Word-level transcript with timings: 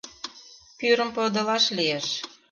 Пӱрым 0.77 1.09
подылаш 1.15 1.65
лиеш. 1.77 2.07